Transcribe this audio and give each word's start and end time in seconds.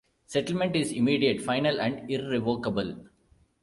Settlement 0.25 0.75
is 0.75 0.91
immediate, 0.91 1.43
final 1.43 1.79
and 1.79 2.09
irrevocable. 2.09 3.05